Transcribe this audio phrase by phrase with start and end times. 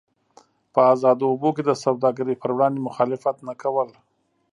[0.73, 3.89] په ازادو اوبو کې د سوداګرۍ پر وړاندې مخالفت نه کول.